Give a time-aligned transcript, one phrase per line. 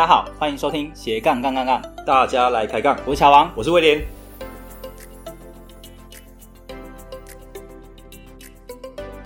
[0.00, 2.96] 大家好，欢迎收听斜杠杠杠杠，大家来开杠。
[3.04, 4.02] 我是小王，我是威廉。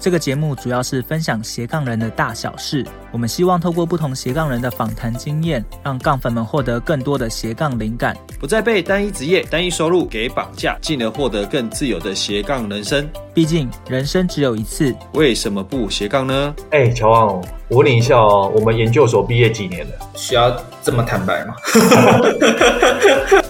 [0.04, 2.84] 这个节目主要是分享斜杠人的大小事。
[3.10, 13.08] 我们希望透过不同斜杠人的访谈经验，让杠粉们获得更多的斜杠灵感，不再被单一职业、单一收入给绑架，进而获得更自由的斜杠人生。
[13.32, 16.54] 毕竟人生只有一次，为什么不斜杠呢？
[16.70, 19.92] 哎，乔王，我问你一下哦，我们研究所毕业几年了？
[20.14, 21.54] 需要这么坦白吗？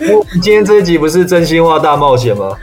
[0.08, 2.56] 我今天这一集不是真心话大冒险吗？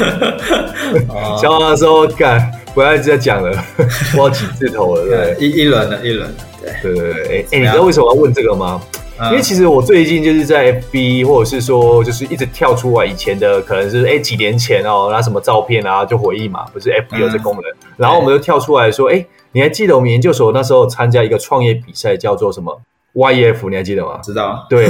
[1.38, 2.50] 乔王说干。
[2.78, 3.50] 不要一直在讲了，
[4.16, 8.80] 我几字头了，对，一一轮了，一轮了，对对对对，哎哎，你知道为什么要问这个吗？
[9.20, 17.64] 因为其实我最近就是在 FB，或者是说就是一直跳出来以前的，可能是哎几年前哦，那什么照片啊，就回忆嘛，不是 FB 有这功能，
[17.96, 22.80] 然后我们就跳出来说，哎，你还记得我们研究所那时候参加一个创业比赛，叫做什么
[23.14, 23.68] YF？
[23.68, 24.20] 你还记得吗？
[24.22, 24.64] 知道。
[24.70, 24.88] 对，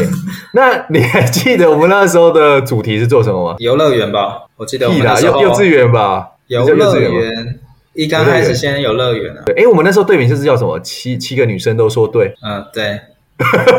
[0.52, 3.56] 那你还记得我们那时候的主题是做什么吗？
[3.60, 4.92] 游乐园吧，我记得幼
[5.54, 7.57] 稚园吧，游乐园。
[7.94, 10.78] 一刚开始先有乐园了，对，哎，我们那时候队名就是叫什么？
[10.80, 13.00] 七七个女生都说对， 嗯，对，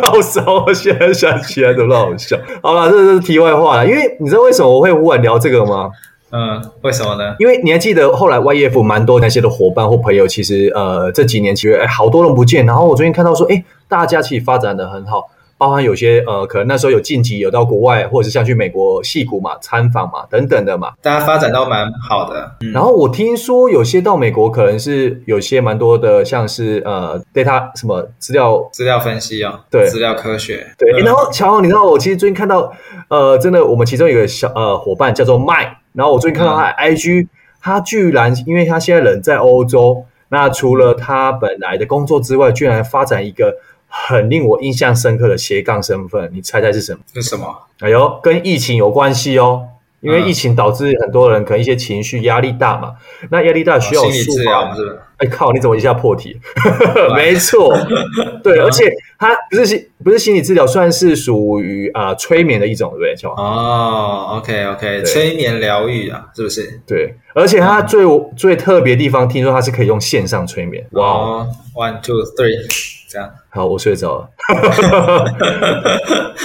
[0.03, 2.37] 好骚，我现在想起来都好笑。
[2.61, 5.89] 好了，这这是题外话了，因为你知道为什么我会忽然聊这个吗？
[6.31, 7.35] 嗯，为什么呢？
[7.39, 15.29] 因为你还记得后来 YF 蛮多那些的伙伴或朋友，其实呃这几年其实哎好多人不见，然后我最近看到说，哎，大家其实发展的很好。
[15.59, 22.49] 包含有些呃，可能那时候有晋级，有到国外，或者是像去美国戏谷嘛参访嘛等等的嘛，大家发展都蛮好的。
[22.61, 30.65] 嗯、然后我听说有些到美国，可能是有些蛮多的，像是呃 data 什么资料资料分析啊、哦，对，资料科学。
[30.77, 32.71] 对，嗯、然后乔，你知道我其实最近看到
[33.09, 37.29] 呃，真的我们其中有一个小呃伙伴叫做麦，然后我最近看到他 IG，、嗯、
[37.61, 43.57] 他居然因为他现在人在欧洲，那除了他本来的工作之外，居然发展一个。
[43.89, 46.99] 很令我印象深刻的斜杠身份，你猜猜是什么？
[47.13, 47.53] 是什么？
[47.79, 49.63] 哎呦，跟疫情有关系哦，
[50.01, 52.93] 因为疫情导致很多人可能一些情绪压力大嘛，
[53.31, 54.99] 那压力大需要心理治疗是不是？
[55.19, 56.39] 哎靠，你怎么一下破题？
[57.13, 57.75] 没错，
[58.41, 63.29] 对，而且它不是心不是心理治疗，算是属于啊催眠的一种，对不对？
[63.35, 66.81] 哦，OK OK，催眠疗愈啊，是不是？
[66.87, 68.05] 对，而且它最
[68.37, 70.85] 最特别的地方，听说它是可以用线上催眠。
[70.91, 72.98] 哇，One Two Three。
[73.09, 74.29] 这样好，我睡着了。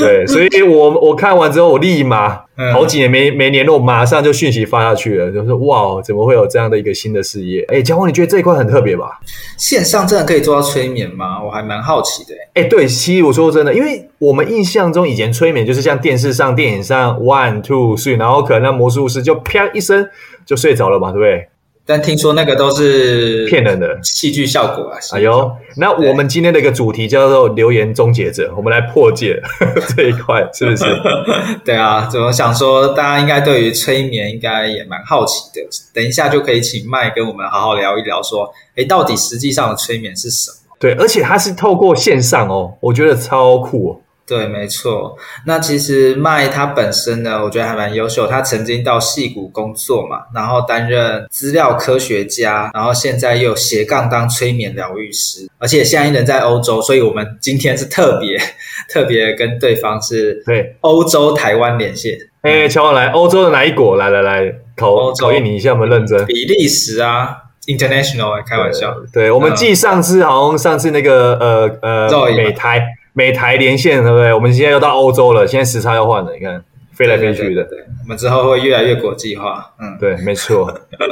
[0.00, 2.40] 对，所以我我看完之后，我立马
[2.72, 7.62] 好几年没没联络，马上就讯息发下去了，就是哇，怎么会有这样的一个新的事业？
[7.68, 9.20] 哎，江宏，你觉得这一块很特别吧？
[9.58, 11.42] 线上真的可以做到催眠吗？
[11.44, 12.34] 我还蛮好奇的。
[12.54, 20.08] 哎，对，其实我说真的，因为我们印象中以前催眠就是像电视上、电影上 one two three，然后可能那魔术师就啪一声
[20.46, 21.48] 就睡着了嘛，对不对？
[21.86, 24.98] 但听说那个都是骗人的戏剧效果啊！
[25.12, 29.38] 哎呦，那我们今天的一个主题叫做“留言终结者”，我们来破解
[29.94, 30.84] 这一块，是不是？
[31.64, 35.60] 对啊，怎么想说，大家应该对于催眠应该也蛮好奇的。
[35.92, 40.56] 等一下就可以请麦跟我们好好聊一聊，说，诶，到底实际上的催眠是什么？
[40.80, 44.00] 对，而且它是透过线上哦，我觉得超酷哦。
[44.26, 45.18] 对，没错。
[45.46, 48.26] 那其实麦他本身呢，我觉得还蛮优秀。
[48.26, 58.38] 他曾经到戏谷工作嘛，然后担任资料科学家，然后现在又斜杠当催眠疗愈师，而且现在人在欧洲，所以我们今天是特别
[58.88, 62.16] 特别跟对方是对欧洲台湾连线。
[62.40, 63.96] 哎，乔王来，欧洲的哪一国？
[63.96, 66.24] 来来来，考考验你一下，有没有认真？
[66.24, 67.36] 比利时啊
[67.66, 68.90] ，International，开玩笑。
[69.12, 72.82] 对，对我们继上次好像上次那个呃呃美台。
[73.14, 74.34] 美台连线，对不对？
[74.34, 77.62] 我们现在又到欧洲了，现在时差要换了，你看飞来飞去的。
[77.62, 79.72] 对，对，对，我们之后会越来越国际化。
[79.80, 80.66] 嗯，对，没错。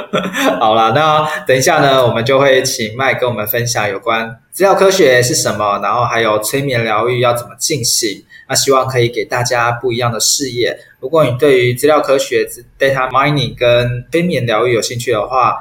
[0.59, 8.23] 好了，那等一下呢，我们就会请麦跟我们分享有关资料科学是什么，然后还有催眠疗愈要怎么进行。
[8.49, 10.77] 那希望可以给大家不一样的视野。
[10.99, 12.45] 如果你对于资料科学、
[12.77, 15.55] data mining 跟催眠疗愈有兴趣的话，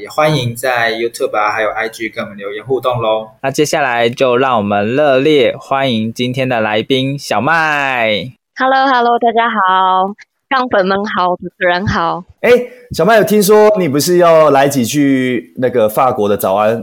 [0.00, 3.30] 也欢迎在 YouTube 啊，还有 IG 跟我们留言互动喽。
[3.42, 8.32] 那接下来就让我们热烈欢迎今天的来宾小麦。
[8.56, 10.08] Hello，Hello，hello, 大家好，
[10.48, 12.24] 杠粉们好，主持人好。
[12.40, 12.50] 哎，
[12.92, 16.82] 小麦有听说你不是要来几句那个法国的早安？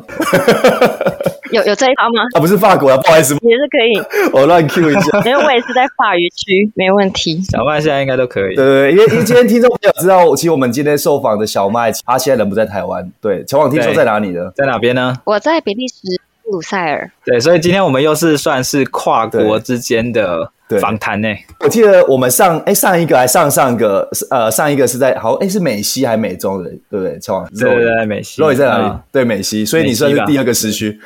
[1.52, 2.22] 有有这一趴吗？
[2.36, 4.30] 啊，不是法国啊，不好意思，也是可以。
[4.34, 7.42] 我乱 Q 一下， 因为我也是在法语区，没问题。
[7.42, 8.56] 小麦现在应该都可以。
[8.56, 13.10] 对对，因为因为今天听众朋友知道，其实我们今天受访的小麦，他现在人不在台湾。
[13.20, 14.52] 对，乔王听说在哪里呢？
[14.56, 15.16] 在哪边呢？
[15.24, 15.96] 我在比利时
[16.44, 17.10] 布鲁塞尔。
[17.24, 20.50] 对，所以今天我们又是算是跨国之间的对
[20.82, 21.28] 访谈呢。
[21.60, 27.20] 我记得我们上哎上一个还上上个呃上一个是在好哎是美西还是美中的对不对？
[27.20, 28.42] 乔王对对对，美西。
[28.42, 28.94] 肉也在哪里？
[29.12, 31.00] 对美西，所以你算是第二个时区。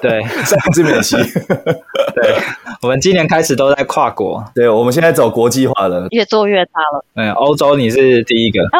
[0.00, 1.16] 对， 上一次美西。
[2.14, 2.36] 对，
[2.82, 4.44] 我们今年开始都在跨国。
[4.54, 7.04] 对，我们现在走国际化了，越做越大了。
[7.14, 8.78] 嗯，欧洲你是第一个哦。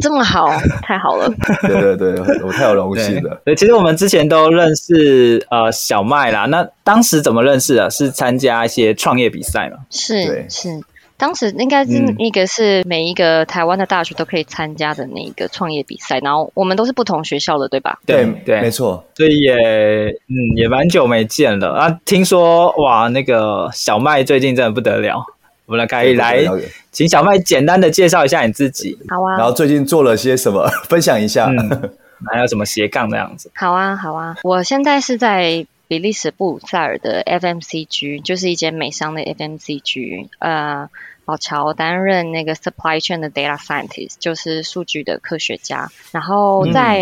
[0.00, 0.48] 这么好，
[0.82, 1.28] 太好了！
[1.62, 3.40] 对对对，我太有荣幸了。
[3.44, 6.46] 对，其实我们之前都认识呃小麦啦。
[6.46, 7.90] 那当时怎么认识的？
[7.90, 9.78] 是参加一些创业比赛嘛？
[9.90, 10.80] 是是，
[11.16, 17.98] 当时应该是那个是每一个台湾的大学都可以参加的那个创业比赛，然后我们都是不同学校的，对吧？
[18.06, 19.04] 对对，对没错。
[19.16, 21.98] 所以也嗯也蛮久没见了啊。
[22.04, 25.24] 听说哇，那个小麦最近真的不得了。
[25.68, 26.42] 我们来可以来，
[26.90, 28.96] 请小麦简单的介绍一下你自己。
[29.06, 29.36] 好啊。
[29.36, 31.44] 然后最近做了些什么，分享一下。
[31.44, 31.92] 嗯，
[32.32, 33.50] 还有什么斜杠的样子？
[33.54, 34.34] 好啊，好啊。
[34.42, 40.28] 我现在是在比利时布鲁塞尔的 FMCG，就是一间美商的 FMCG。
[40.38, 40.88] 呃，
[41.28, 45.90] 宝侨担任那个 supply chain 的 data scientist，就是数据的科学家。
[46.10, 46.98] 然后在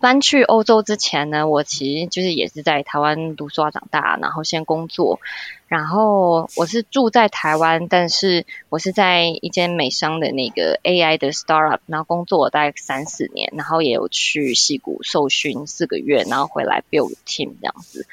[0.00, 5.20] 搬去欧洲之前呢，我其实就是也是在台湾读书啊长大，然后先工作。
[5.66, 18.06] 然后我是住在台湾，但是我是在一间美商的那个 AI 的 startup，然后工作了大概三四年，然后也有去戏谷受训四个月，然后回来 build team 这样子。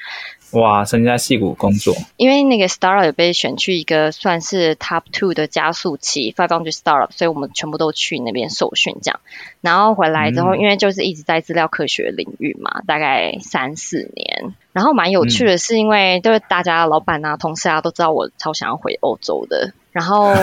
[0.56, 9.20] 哇，曾经在矽谷工作，因为那个 startup 被选去一个算是 top two 的加速器，five hundred startup，所以我们全部都去那边受训这样。
[9.60, 14.54] 然后回来之后，嗯、因为就是一直在资料科学领域嘛，大概三四年。
[14.72, 19.72] 然后蛮有趣的是，因为就是大家老板啊、同事啊都知道我超想要回欧洲的。
[19.90, 20.34] 然后，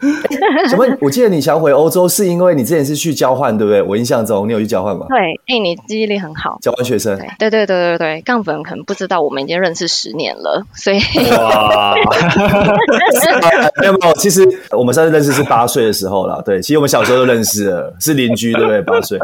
[0.68, 0.84] 什么？
[1.00, 3.82] 我记得你想回欧洲，是因为你之前是去交换，对不对？
[3.82, 5.06] 我印象中你有去交换吗？
[5.08, 6.58] 对，哎，你记忆力很好。
[6.62, 7.18] 交换学生。
[7.38, 10.98] 对对对对对，杠粉可能不知道，我们已经认识十年了，所以。
[11.36, 11.94] 哇！
[13.80, 16.40] 没有没有，其实我们上次认识是八岁的时候啦。
[16.44, 18.80] 对，其实我们小时候就认识了，是邻居，对不对？
[18.82, 19.18] 八岁。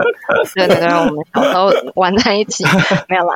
[0.54, 2.64] 对对对，我们小时候玩在一起，
[3.08, 3.34] 没有啦。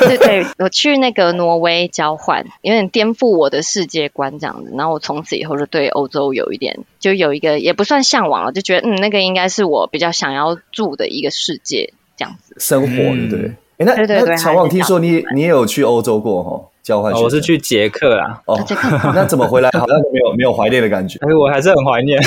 [0.00, 5.64] 对对，我去那个挪威交换，有点颠覆我的世界观这样子，然后我从此以后就。
[5.70, 13.52] 对欧洲有一点，就有一个也不算向往了，就觉得嗯，那个应该是我比较想要住的一个世界，这样子生活，对不对？
[13.78, 16.69] 哎，那那乔王，听说你你也有去欧洲过哈？
[16.82, 18.40] 交换学，我是去捷克啦。
[18.46, 18.58] 哦，
[19.14, 21.18] 那怎么回来好像没有没有怀念的感觉？
[21.22, 22.20] 哎，我还是很怀念，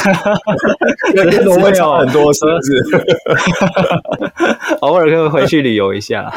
[1.15, 2.81] 跟挪威差很多，是不是？
[4.81, 6.31] 偶尔可以回去旅游一下。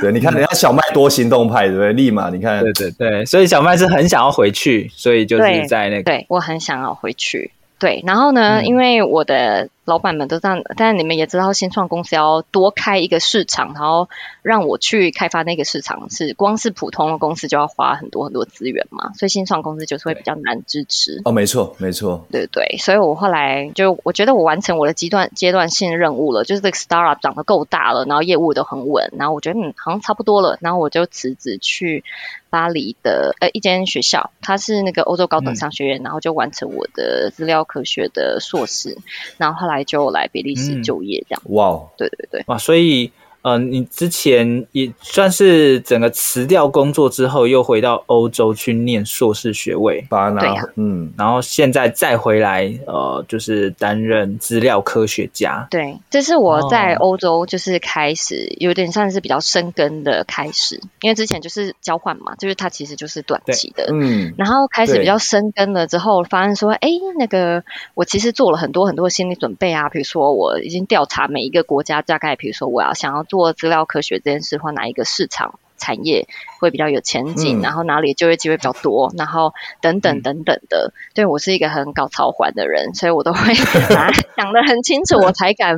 [0.00, 1.92] 对，你看人家小麦多行动派，对不对？
[1.92, 7.50] 立马你看，对对对，所以小麦是很想要回去，所以就是在那个，对，我很想要回去。
[7.78, 9.68] 对，然后呢，因为我的。
[9.90, 14.08] 老板们都这样，但是你们也知道，新创公司要多开一个市场，然后
[14.42, 21.20] 让我去开发那个市场，是光是普通的公司就要花很多很多资源嘛，所以新创公司就是会比较难支持。
[21.24, 32.04] 哦，没错，没错，对对，所以我后来就我觉得我完成我的阶段阶段性任务了，就是这个 startup 长得够大了，然后业务都很稳，然后我觉得嗯好像差不多了，然后我就辞职去
[32.48, 38.96] 巴黎的呃一间学校，它是那个欧洲高等商学院，嗯、然后就完成我的资料科学的硕士，
[39.36, 39.79] 然后后来。
[39.84, 41.42] 就来比利时就业这样。
[41.46, 43.10] 哇哦，对对对，哇，所以。
[43.42, 55.66] 呃，你之前也算是整个辞掉工作之后，又回到欧洲去念硕士学位，巴拿，对呀，嗯，然后现在再回来，呃，就是担任资料科学家。
[55.70, 73.24] 对，这是我在欧洲就是开始有点算是比较生根的开始，因为之前就是交换嘛，就是它其实就是短期的，嗯，然后开始比较生根了之后，发现说，哎，那个我其实做了很多很多心理准备啊，比如说我已经调查每一个国家，大概比如说我要想要。
[73.30, 76.26] 做资料科学这件事，或哪一个市场产业
[76.58, 80.92] 会比较有前景，嗯、然后哪里就业机会比较多，然后等等等等的。
[81.14, 83.54] 对，我是一个很搞潮环的人，所以我都会
[84.34, 85.76] 想得很清楚，我才敢。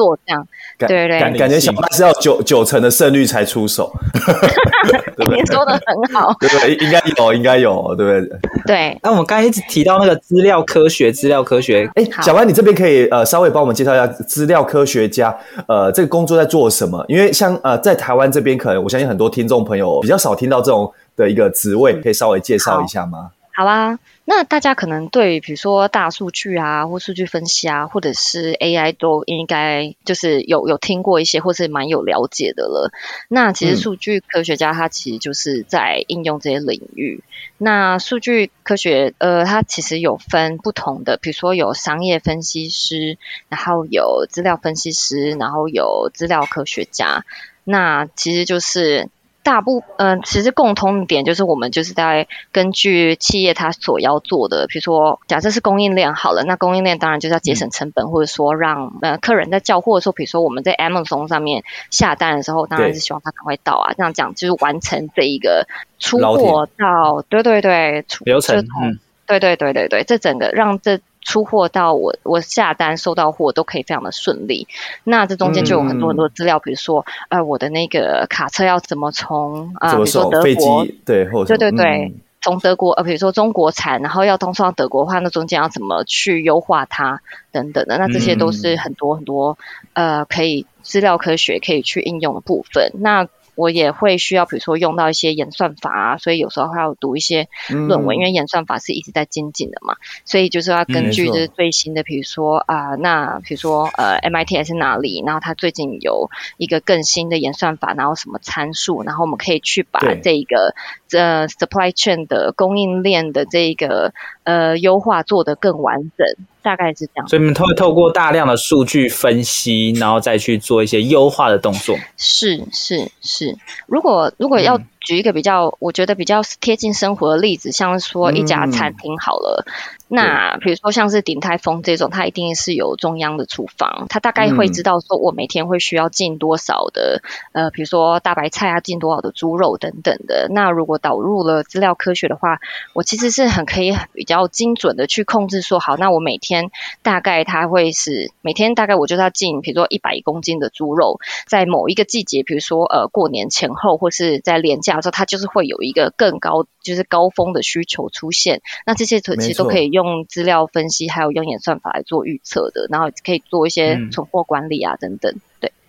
[0.00, 0.46] 做这样，
[0.78, 3.92] 对对对，感感觉小麦是要九九成的胜率才出手，
[5.14, 6.74] 对对你说的很好，对不对？
[6.76, 8.38] 应该有，应该有，对不对？
[8.66, 8.98] 对。
[9.02, 15.36] 那我们刚才一直提到那个资料科学，资料科学，哎，小麦，你这边可以呃稍微帮我们介绍一下资料科学家
[15.68, 17.04] 呃这个工作在做什么？
[17.08, 23.30] 因为像呃在台湾这边，可能我相信很多听众朋友比较少听到这种的一个职位，可以稍微介绍一下吗？
[23.60, 32.90] 好啊，那大家可能对比如说大数据啊，或数据分析啊，或者是 AI 都应该就是有有听过一些，或是蛮有了解的了。
[33.28, 37.22] 那其实数据科学家他其实就是在应用这些领域。
[37.22, 43.18] 嗯、那数据科学呃，它其实有分不同的，比如说有商业分析师，
[43.50, 47.26] 然后有资料分析师，然后有资料科学家。
[47.64, 49.10] 那其实就是。
[49.42, 65.66] 大部嗯、呃，其实共通点就是我们就是在根据企业它所要做的，比如说假设是供应链好了，那供应链当然就是要节省成本，嗯、或者说让呃客人在叫货的时候，比如说我们在 Amazon 上面下单的时候，当然是希望它赶快到啊，这样讲就是完成这一个
[65.98, 71.00] 出货到，对对对，流程，嗯，对对对对对，这整个让这。
[71.22, 74.66] 出货到我我下单收到货都可以非常的顺利，
[75.04, 87.20] 那这中间就有很多很多资料，嗯、比如说呃我的那个卡车要怎么从啊、呃，比如说德国对，对对对，从、嗯、德国呃比如说中国产，然后要通送到德国的话，那中间要怎么去优化它
[87.52, 89.58] 等等的，那这些都是很多很多
[89.92, 92.92] 呃可以资料科学可以去应用的部分。
[92.94, 93.28] 那
[93.60, 110.74] 我也会需要，比如说用到一些演算法啊，所以有时候还要读一些论文，嗯、因为演算法是一直在精进的嘛，所以就是要根据就是最新的，比如说啊、那比如说呃，MIT 是哪里，然后它最近有一个更新的演算法，然后什么参数，然后我们可以去把这一个
[111.10, 114.14] 这 supply chain 的供应链的这一个
[114.44, 116.26] 呃优化做得更完整。
[116.62, 121.96] 大概是这样，所以你们透透过大量的数据分析，然后再去做一些优化的动作。
[122.18, 129.64] 是是是，如果如果要举一个比较，嗯、我觉得比较贴近生活的例子，像是说一家餐厅好了。
[129.66, 129.72] 嗯
[130.12, 140.48] 那比如说像是鼎泰丰这种，它一定是有中央的厨房，它大概会知道说我每天会需要进多少的，嗯、呃，比如说大白菜啊，进多少的猪肉等等的。
[140.50, 142.58] 那如果导入了资料科学的话，
[142.92, 158.62] 我其实是很可以比较精准的去控制说，好，那我每天大概它会是每天大概我就要进，比如说一百公斤的猪肉，在某一个季节，比如说呃过年前后或是在连假的时候，它就是会有一个更高就是高峰的需求出现。
[158.86, 160.26] 那这些其实都可以用。
[160.30, 165.32] 资料分析，还有用演算法来做预测的，然后可以做一些存货管理啊，等等。
[165.32, 165.40] 对，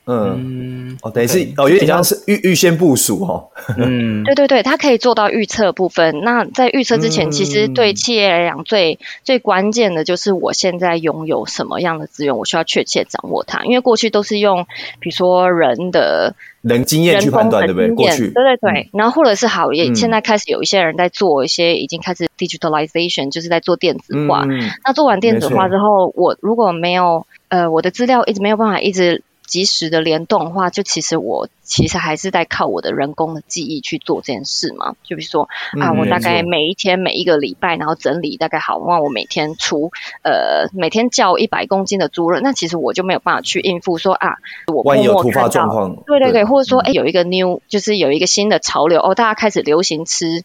[0.07, 3.49] 嗯，哦，等于是哦，有点像是预预先部署哦。
[3.77, 6.21] 嗯， 对对对，它可以做到预测部分。
[6.21, 13.63] 那在预测之前，其实对企业来讲，最最关键的就是我现在拥有什么样的资源，我需要确切掌握它。
[13.63, 14.65] 因为过去都是用，
[14.99, 16.35] 比如说人的。
[16.61, 17.89] 人经验去判断，对不对？
[17.89, 18.89] 过去，对对对。
[18.93, 24.45] 然后或者是好，也现在开始有一些人在做一些，已经开始 digitalization，就是在做电子化。
[24.85, 29.23] 那做完电子化之后，我如果没有呃，我的资料一直没有办法一直。
[29.45, 34.95] 及时的联动的话，就其实我其实还是在靠我的人工的记忆去做这件事嘛。
[35.03, 39.91] 就比如说啊，我大概每一天每一个礼拜，然后整理大概好，那我每天出
[40.23, 50.43] 呃每天叫一百公斤的猪肉，那其实我就没有办法去应付说啊，我万一有突发状况，对对对，或者说哎有一个 new 就是有一个新的潮流哦，大家开始流行吃。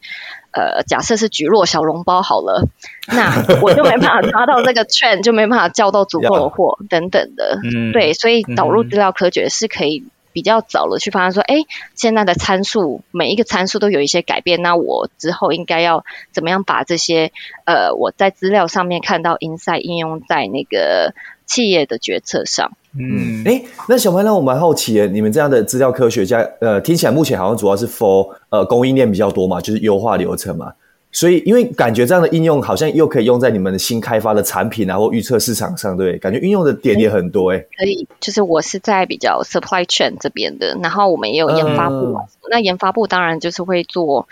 [0.56, 2.66] 呃，假设是蒟蒻小笼包好了，
[3.12, 7.60] 那我就没办法抓到这个 trend，就没办法叫到足够的货等等的。
[7.62, 17.32] 嗯，对，所以导入资料科学是可以比较早的去发现说，哎、嗯，现在的参数每一个参数都有一些改变，那我之后应该要怎么样把这些
[17.66, 21.14] 呃我在资料上面看到 insight 应用在那个
[21.46, 22.72] 企业的决策上。
[22.98, 30.72] 嗯，哎，那小麦，那我蛮好奇耶，你们这样的资料科学家，呃，听起来目前好像主要是 for 呃供应链比较多嘛，就是优化流程嘛。
[31.12, 37.58] 所以，因为感觉这样的应用好像又可以用在你们的新开发的产品啊，或预测市场上，对，感觉运用的点也很多哎。
[37.78, 44.26] 可以，就是我是在比较 supply chain 这边的，然后我们也有研发部，嗯、那研发部当然就是会做，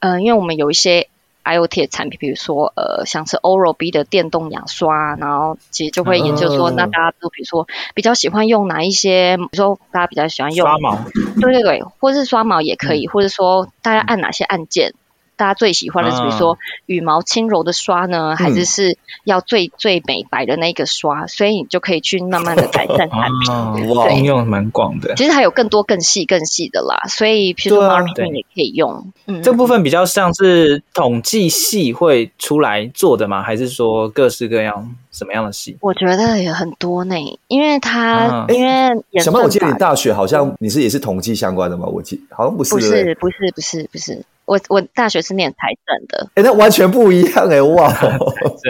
[0.00, 1.08] 嗯、呃，因为我们有一些。
[1.44, 10.98] IoT 的产品，比如说呃，像是 Oral-B 的电动牙刷，然后其实就会研究说，那大家都比如说比较喜欢用哪一些，比如说大家比较喜欢用刷毛，
[11.40, 14.94] 对对对，或是刷毛也可以，嗯、或者说大家按哪些按键。
[15.36, 18.97] 大家最喜欢的是，比如说羽毛轻柔的刷呢，还是是
[19.28, 21.26] 要最最美白的那个刷？
[21.26, 23.88] 所以你就可以去慢慢的改善产品。
[23.94, 25.14] 哇，应用蛮广的。
[25.14, 29.12] 其实还有更多更细更细的啦，所以譬如说 marketing 也可以用。
[29.26, 33.42] 嗯，这部分比较像是统计系会出来做的吗？
[33.42, 35.76] 还是说各式各样什么样的系？
[35.80, 37.14] 我觉得也很多呢，
[37.48, 38.88] 因为他因为
[39.20, 41.86] 小麦，我记得你大学好像你是也是统计相关的吗？
[41.86, 44.24] 我记好像不是，不是，不是，不是，不是。
[44.48, 47.92] 我我大学是念财政的，哎、欸，那完全不一样哎、欸，哇！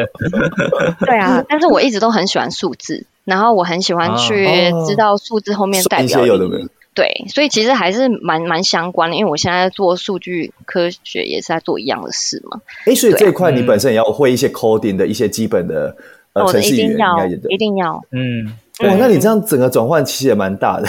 [1.06, 12.60] 对啊，但是我一直都很喜欢数字，然后我很喜欢去知道数字后面代表的、没有、对，所以其实还是蛮蛮相关的，因为我现在做数据科学也是在做一样的事嘛。
[12.80, 15.96] 哎、欸，所以这一块你本身也要会一些 coding 的一些基本的、
[16.32, 20.88] 嗯、呃程序员应该也一定要，嗯，哇，那你这样整个转换其实也蛮大的。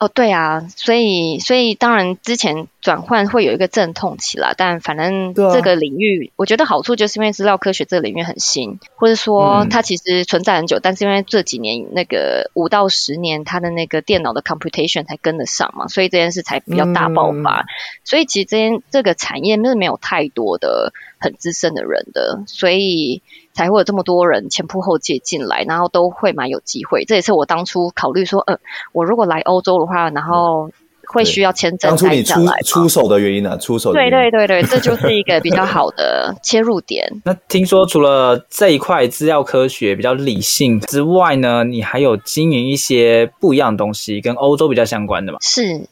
[0.00, 17.60] 哦，对啊，所以所以当然之前转换会有一个阵痛期啦，但反正这个领域，啊、我觉得好处就是因为资料科学这个领域很新，或者说它其实存在很久，嗯、但是因为这几年那个五到十年，它的那个电脑的 computation 才跟得上嘛，所以这件事才比较大爆发。
[17.60, 17.66] 嗯、
[18.04, 23.20] 所以其实这件这个产业是没有太多的很资深的人的，所以。
[23.60, 27.04] 才会有这么多人前仆后继进来，然后都会蛮有机会。
[27.04, 28.58] 这也是我当初考虑说，呃，
[28.94, 30.70] 我如果来欧洲的话，然后
[31.06, 31.90] 会需要签证。
[31.90, 33.56] 当初你出出手的原因呢、啊？
[33.58, 34.10] 出手的原因。
[34.10, 37.06] 对对对对，这就是一个比较好的切入点。
[37.22, 45.38] 那听说除了这一块资料科学比较理性之外呢，你还有经营一些不一样的东西，跟欧洲比较相关的吗？
[45.42, 45.82] 是，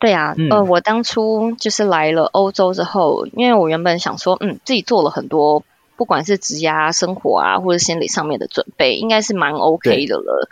[0.00, 5.62] 对啊，嗯、呃，我当初就是来了欧洲之后，因为我原本想说，嗯，自己做了很多。
[5.98, 10.48] 不管是职涯生活啊，或者心理上面的准备，应该是蛮 OK 的了。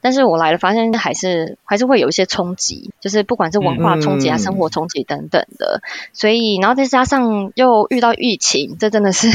[0.00, 5.82] 但是我来了，发现还是还是会有一些冲击，就是不管是文化冲击啊、嗯、生活冲击等等的。
[6.12, 9.28] 所以，然后再加上又遇到疫情，这真的是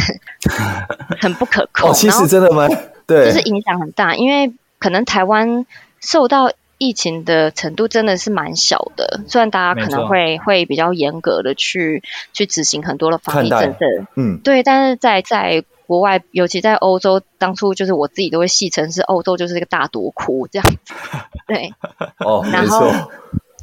[1.20, 1.89] 很不可控。
[1.92, 2.68] 哦，其实真的吗？
[3.06, 5.66] 对，就是影响很大，因为可能台湾
[6.00, 6.51] 受到。
[6.79, 12.01] 疫情的程度真的是蛮小的，虽然大家可能会会比较严格的去
[12.33, 13.79] 去执行很多的防疫政策，
[14.15, 20.93] 嗯，对，但是在在国外，尤其在欧洲，当初就是我自己都会戏称是欧洲就是一个大毒窟这样子，
[21.45, 21.74] 对，
[22.19, 22.89] 哦，然后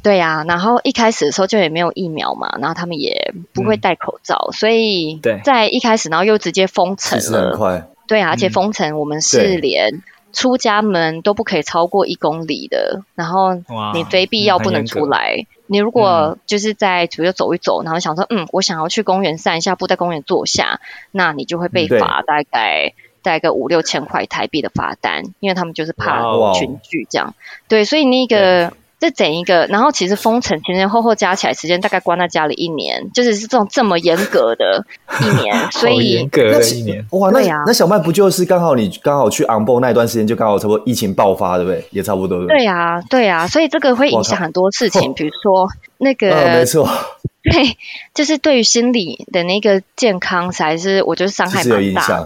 [0.03, 10.03] 对呀、啊，然后一开始的时候就也没有疫苗嘛，然后他们也不会戴口罩，嗯、所以在一开始，然后又直接封城了，对啊，而且封城我们是连。
[10.33, 13.55] 出家门都不可以超过一公里的，然后
[13.93, 15.45] 你非必要不能出来。
[15.65, 20.79] 你如果就是在比如走一走，然后想说，嗯，我想要去公园散一下步，在公园坐下，
[21.11, 26.21] 那你就会被罚大概大概个五六千块台币的罚单，因为他们就是怕
[26.53, 27.33] 群聚这样。
[27.67, 28.73] 对，所以那个。
[28.99, 34.83] 这整一个，然后其实封城前前后后加起来时间大概关在家里一年，就是是这种这么严格的
[35.21, 41.85] 一年， 所以严格的一年哇，那那小麦不就是刚好你刚好去昂博那一段时间就刚好差不多疫情爆发对不对？
[41.91, 42.47] 也差不多对。
[42.47, 45.67] 对呀，对呀，所以这个会影响很多事情，比如说
[45.99, 46.89] 那个，没错，
[47.43, 47.77] 对，
[48.15, 52.07] 就是对于心理的那个健康才是我觉得伤害蛮大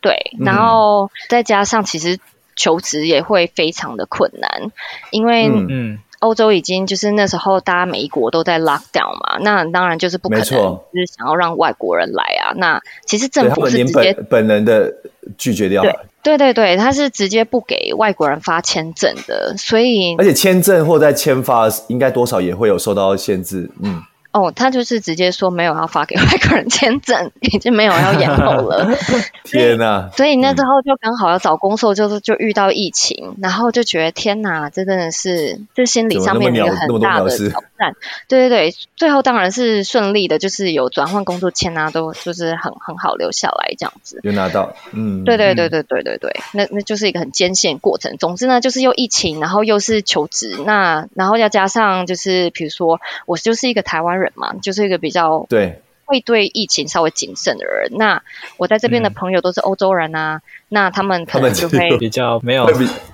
[0.00, 2.20] 对，然后再加上其实
[2.54, 4.70] 求职也会非常的困难，
[5.10, 5.98] 因为嗯。
[6.22, 12.54] 欧洲已经就是那时候，大家每一国都在 lock down 嘛，那当然就是不可能，就是想要让外国人来啊。
[12.56, 14.94] 那其实政府是直接本，本人的
[15.36, 15.82] 拒绝掉。
[15.82, 24.00] 对对对对，他是直接不给外国人发签证的，所以而且签证或在签发应该多少也会有受到限制，嗯。
[24.32, 28.90] 哦，他就是直接说没有要发给外国人签证， 已经没有要延后了。
[29.44, 30.10] 天哪！
[30.16, 37.94] 所以那时候就刚好要找工作，就是就遇到疫情，嗯、然后就觉得天哪，这真的是这心理上面一个很大的挑战。
[38.28, 44.20] 对对对，最后当然是顺利的，就是有转换工作签啊，都就是很很好留下来这样子。
[44.22, 48.16] 有拿到，嗯，对对对对对对对，嗯、那那就是一个很艰险过程。
[48.18, 54.32] 总之呢，就是又疫情，然后又是求职，那然后要加上就是比如说我就是一个台湾人。
[54.34, 57.92] 嘛，就是一个比较对会对疫情稍微谨慎的人。
[57.98, 58.22] 那
[58.56, 62.66] 我在这边的朋友都是欧洲人啊，嗯、那他们可能就会比较没有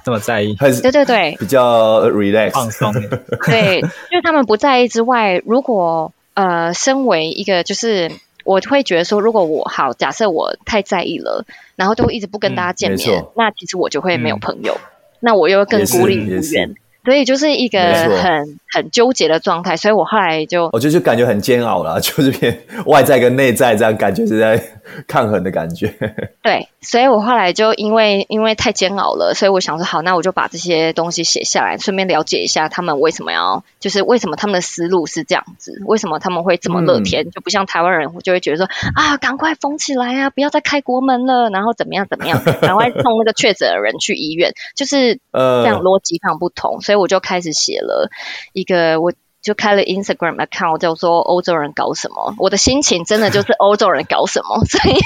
[0.04, 0.54] 这么在意。
[0.54, 2.92] 对对对，比较 relax 放松。
[3.46, 8.10] 对，因为他们不在意之外，如果呃，身为一个就是
[8.44, 11.44] 我会觉得说，如果我好，假设我太在意了，
[11.76, 14.88] 然后就会一直不跟大家见面，嗯、那其实我就会没有朋友，嗯、
[15.20, 16.74] 那我又更孤立无援。
[17.04, 24.62] 所以就是一个很很纠结的状态，所以我后来就我就就感觉很煎熬了， 就是偏外在跟内在这样感觉是在
[25.06, 25.94] 抗衡的感觉。
[26.42, 46.98] 对，所以我后来就因为因为太煎熬了，所以我想说好，那我就把这些东西写下来，顺便了解一下他们为什么要，就是为什么他们的思路是这样子，为什么他们会这么乐天，嗯、就不像台湾人我就会觉得说啊，赶快封起来啊，不要再开国门了，然后怎么样怎么样，赶快送那个确诊的人去医院，就是 呃这样逻辑上不同，所以。
[46.98, 48.10] 我就开始写了
[48.58, 52.34] 一个，我就开了 Instagram account，叫做“欧洲人搞什么”。
[52.38, 54.96] 我的心情真的就是欧洲人搞什么， 所以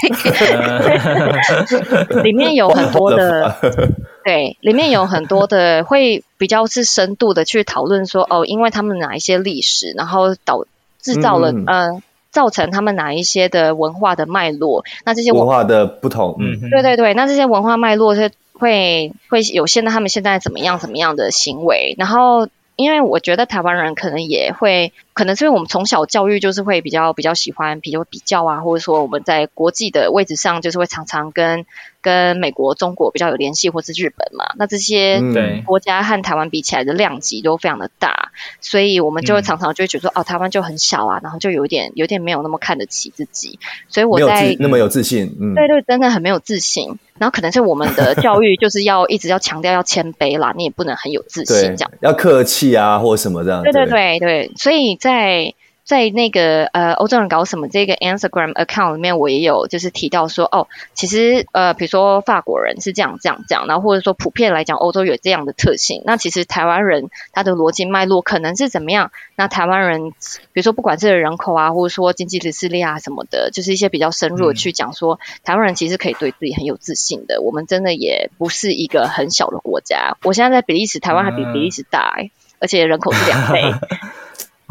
[2.22, 3.54] 里面有很多的，
[4.24, 10.64] 对，里面有很多的会比较是深度的去讨论说，哦，因为他们哪一些历史，然后导
[11.00, 18.30] 制造了，嗯、呃，造成他们哪一些的文化的脉络，那这些文化的不同，嗯，对对对，那这些文化脉络是。
[18.54, 31.66] 会会有现在他们现在怎么样怎么样的行为，然后因为我觉得台湾人可能也会可能是因为我们从小教育就是会比较比较喜欢比较比较啊，或者说我们在国际的位置上就是会常常跟
[32.00, 34.46] 跟美国、中国比较有联系，或是日本嘛。
[34.56, 35.22] 那这些
[35.64, 43.60] 国家和台湾比起来的量级都非常的大，所以我们就会常常就会觉得说，哦，台湾就很小啊，然后就有点有点没有那么看得起自己。
[43.88, 46.98] 所以我在那么有自信，嗯，对对，真的很没有自信。
[47.18, 53.62] 然后可能是我们的教育就是要 一直要强调要谦卑啦，你也不能很有自信这样，要客气啊或什么这样。
[53.62, 69.10] 对对对对，所以在在那个呃欧洲人搞什么这个 Instagram account 里面，我也有就是提到说哦，其实呃比如说法国人是这样这样这样，然后或者说普遍来讲欧洲有这样的特性，那其实台湾人他的逻辑脉络可能是怎么样？
[69.34, 80.16] 那台湾人比如说不管是人口啊，或者说经济的实力啊什么的，就是一些比较深入的去讲说，嗯、台湾人其实可以对自己很有自信的，我们真的也不是一个很小的国家。
[80.22, 83.62] 我现在在比利时，台湾还比比利时大，欸，而且人口是两倍。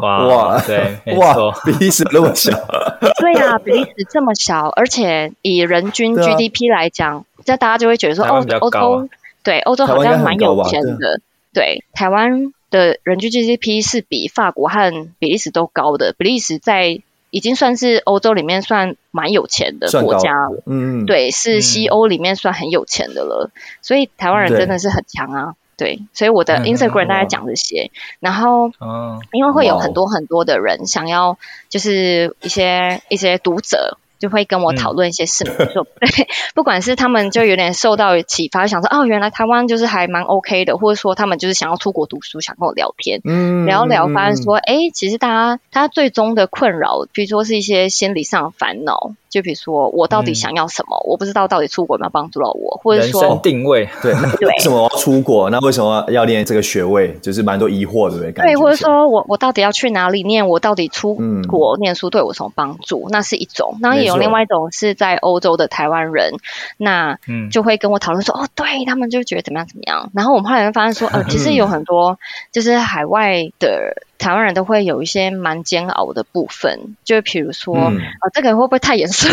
[0.02, 1.34] 哇哇，对， 哇，
[1.64, 2.50] 比利时那么小，
[3.20, 9.08] 对呀、啊，比利时这么小，而且以人均 GDP 来讲，这、啊、大家就会觉得说，哦欧洲
[9.44, 11.20] 对欧洲好像蛮有钱的，
[11.54, 25.54] 对，台湾的人均 GDP 是比法国和比利时都高的，比利时在已经算是欧洲里面算蛮有钱的国家了，嗯，对，是西欧里面算很有钱的了，嗯、所以台湾人真的是很强啊。
[25.82, 27.90] 对，所以我的 Instagram 大概讲这些，嗯、
[28.20, 33.98] 然后，嗯因为会有很多很多的人想要，就是一些一些读者。
[34.22, 55.50] 就会跟我讨论一些事情，说、嗯、 对，不管是他们就有点受到启发，想说哦，原来台湾就是还蛮 OK 的，或者说他们就是想要出国读书，想跟我聊天，嗯，聊聊，发现说，哎，其实大家他最终的困扰，比如说是一些心理上的烦恼，就比如说我到底想要什么，嗯、我不知道到底出国有没有帮助到我，或者说定位，对，对， 为什么要出国？
[55.50, 57.16] 那为什么要念这个学位？
[57.20, 60.48] 就是蛮多疑惑对不，对，对，或者说我我到底要去哪里念？
[60.48, 61.18] 我到底出
[61.48, 63.08] 国念书对我有什么帮助？
[63.08, 64.16] 嗯、那是一种，那也有。
[64.22, 66.34] 另外一种是在欧洲的台湾人，
[66.76, 67.18] 那
[67.50, 70.10] 就会跟我讨论说，嗯、哦，对他们就觉得怎么样怎么样。
[70.14, 72.18] 然后我们后来会发现说，呃， 其实有很多
[72.52, 79.28] 就是海外的台湾人都会有一些蛮煎熬的部分，就比如说，啊、嗯哦，这个会不会太严肃？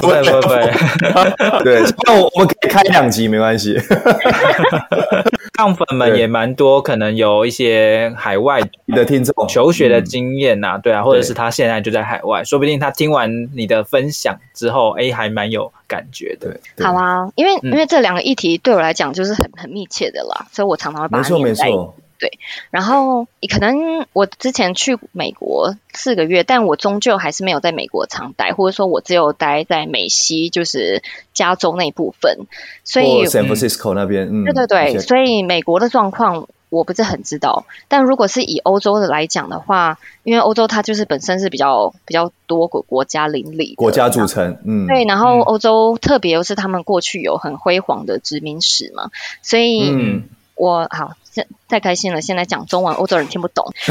[0.00, 0.70] 不会不会，
[1.64, 3.78] 对，那我我们可以开两集没关系。
[5.56, 16.58] 杠粉们也蛮多，可能有一些海外的听众求学的经验呐、啊，对啊，或者是他现在就在海外，说不定他听完你的分享之后，哎，还蛮有感觉的。
[16.84, 21.72] 好啊，因为因为这两个议题对我来讲就是很很密切的啦，所以我常常会把它连在一起。
[21.72, 21.94] 没错没错。
[22.20, 22.38] 对，
[22.70, 31.02] 然后可能我之前去美国四个月，但我终究还是没有在美国常待，或者说我只有待在美西，就是
[31.32, 32.46] 加州那一部分。
[32.84, 37.64] 所以 San Francisco 那边，嗯，对对对，所以美国的状况我不是很知道。
[37.88, 50.24] 但如果是以欧洲的来讲的话，因为欧洲它就是本身是比较比较多国国家邻里国家组成，嗯，对，然后欧洲特别又是他们过去有很辉煌的殖民史嘛，所以嗯。
[50.56, 52.20] 我好，现太开心了。
[52.20, 53.72] 现在讲中文，欧洲人听不懂。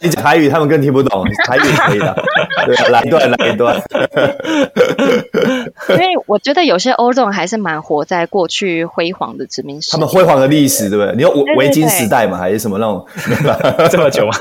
[0.00, 1.24] 你讲台语，他们更听不懂。
[1.46, 2.24] 台语可以的，
[2.66, 3.80] 对，来一段，来一段。
[5.90, 9.92] 因为我觉得有些欧洲人还是蛮活在过去辉煌的殖民史。
[9.92, 11.14] 他们辉煌的历史，对不对？
[11.14, 12.36] 你有维京时代嘛？
[12.38, 13.06] 还是什么那种？
[13.90, 14.32] 这么久吗？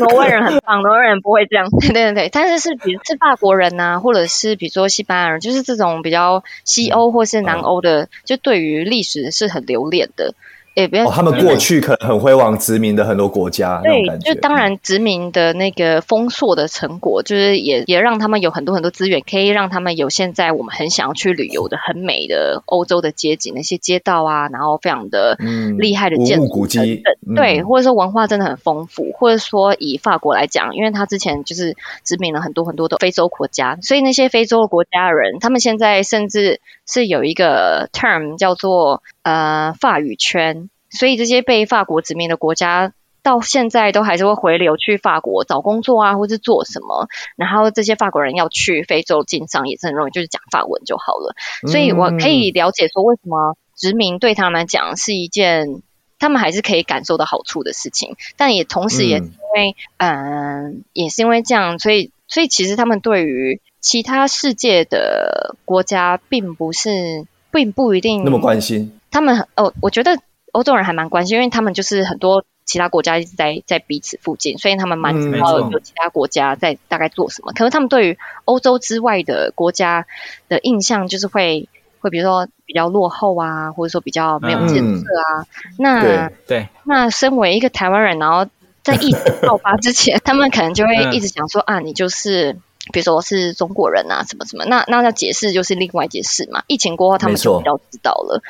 [0.00, 1.68] 挪威人很棒，挪威人不会这样。
[1.80, 10.32] 对对对，但是是比如是法国人呐、啊，或者是比如说西班牙人，就是这种比较西欧或是南欧的，嗯、就对于历史是很留恋的。
[10.78, 25.36] 也不要、哦，他们过去可能很辉煌，殖民的很多国家，对，就当然殖民的那个丰硕的成果，就是也也让他们有很多很多资源，可以让他们有现在我们很想要去旅游的很美的欧洲的街景，那些街道啊，然后非常的
[25.78, 27.02] 厉害的建筑、嗯、古迹，
[27.34, 40.67] 对，或者说文化真的很丰富，或者说以法国来讲，因为他之前就是殖民了很多很多的非洲国家，所以那些非洲国家的人，他们现在甚至是有一个 term 叫做呃法语圈。
[40.90, 47.08] 所以这些被法国殖民的国家，到现在都还是会回流去法国找工作啊，或是做什么。
[47.36, 51.34] 然后这些法国人要去非洲经商也是很容易，就是讲法文就好了。
[51.66, 55.82] 所以我可以了解说，为什么殖民对他们来讲是一件
[56.18, 58.16] 他们还是可以感受到好处的事情。
[58.36, 68.98] 但也同时也是因为，嗯、呃，也是因为这样，所以所以其实他们对于其他世界的国家，并不是并不一定那么关心。
[69.10, 70.18] 他们哦，我觉得。
[70.52, 77.52] 欧洲人还蛮关心，因为他们就是很多其他国家一直在在彼此附近，所以他们蛮知道有其他国家在大概做什么。
[77.52, 80.06] 嗯、可是他们对于欧洲之外的国家
[80.48, 81.68] 的印象，就是会
[82.00, 85.40] 会比如说比较落后啊，或者说比较没有建设啊。
[85.40, 88.46] 嗯、那对，对，那身为一个台湾人，然后
[88.82, 92.56] 在疫情爆发之前，他们可能就会一直想说啊，你就是。
[92.92, 96.62] 比如说是中国人啊，什么什么，那那要解释就是另外一件事嘛。
[96.66, 98.40] 疫情过后，他们就比较知道了。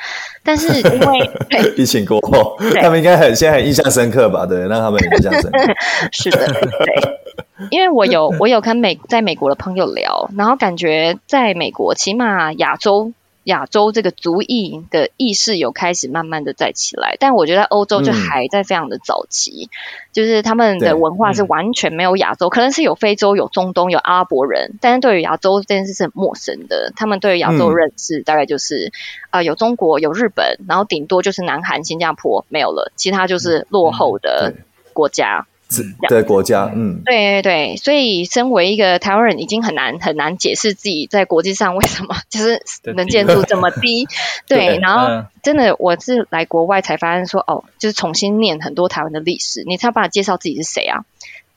[0.43, 1.29] 但是因为
[1.77, 4.45] 疫情过后，他们应该很现在很印象深刻吧？
[4.45, 5.59] 对，让他们印象深刻。
[6.11, 7.19] 是的，对。
[7.71, 13.11] 因为我有我有跟美在美国的朋友聊，然后感觉在美国，起码亚洲。
[13.45, 19.73] 亚洲这个族裔的意识有开始慢慢的在起来，但我觉得欧洲就还在非常的早期，嗯、
[20.13, 26.91] 就是他们的文化是完全没有亚洲，可能是有非洲、有中东、有阿拉伯人，但是对于亚洲这件事是很陌生的。
[26.95, 28.91] 他们对于亚洲认识大概就是
[29.29, 34.53] 啊、嗯呃，有中国、有日本，然后顶多就是南韩、新加坡没有了，其他就是落后的
[34.93, 35.47] 国家。
[35.77, 42.59] 嗯的国家，嗯，对对对，所以身为一个台湾人，已经很难很难解释自己在国际上为什么 就是
[42.95, 44.07] 能见度这么低。
[44.49, 51.05] 对，然后真的我是来国外才发现说，哦，就是重新念很多台湾的历史，你才有办法介绍自己是谁啊？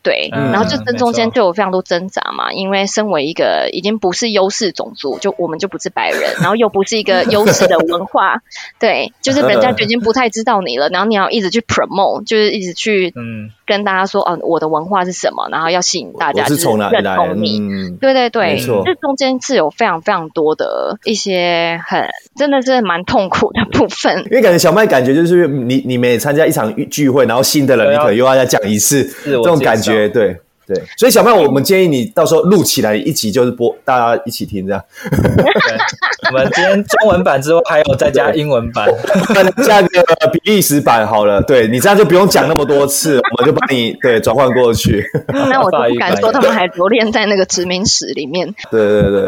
[0.05, 8.43] 对，然后就这中间就有非常多挣扎嘛，因为身为一个已经不是优势种族，就我们就不是白人， 然后又不是一个优势的文化，
[8.81, 13.13] 对，就是人家就已经不太知道你了，然后你要一直去 promote，就是一直去
[13.73, 22.07] 跟大家说，哦，我的文化是什么，然后要吸引大家就是认同你，对对对，这中间是有非常非常多的一些很
[22.37, 30.09] 真的是蛮痛苦的部分，因为感觉小麦感觉就是你你每参加一场聚会，然后新的人你可能又要再讲一次这种感觉。
[30.09, 30.37] 对
[30.73, 34.83] 对，所以小麦，我们建议你到时候录起来一集，就是播大家一起听这样。
[36.31, 38.89] 我们今天中文版之后还有再加英文版，
[39.65, 39.89] 加个
[40.33, 41.43] 比利时版好了。
[41.43, 45.05] 对，你这样就不用讲那么多次，我们就帮你对转换过去。
[45.29, 48.55] 那我就不敢说他们还留恋在那个殖民史里面。
[48.71, 49.25] 对对对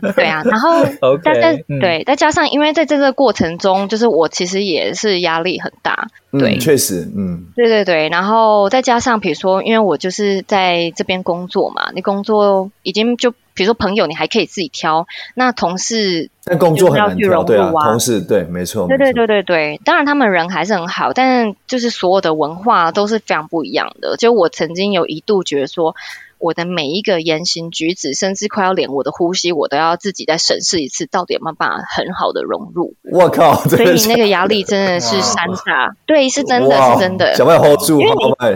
[0.00, 0.42] 对，对啊。
[0.44, 0.84] 然后
[1.22, 6.08] 大家对，再加上因为在这个过程中，就是我其实也是压力很大。
[6.30, 24.16] 对，嗯、确实，嗯，对对对，然后再加上比如说，因为我就是在这边工作嘛，你工作已经就比如说朋友，你还可以自己挑，那同事但工作很难挑，对啊，同事对，没错，对对对对对，当然他们人还是很好，但就是所有的文化都是非常不一样的。
[24.16, 25.94] 就我曾经有一度觉得说。
[26.38, 32.94] 我的每一个言行举止，甚至快要连我的呼吸，我都要自己再审视一次，到底有没有办法很好的融入。
[33.10, 33.54] 我靠！
[33.64, 37.34] 所以那个压力真的是山大，对，是真的是真的。
[37.34, 38.00] 小麦 hold 住，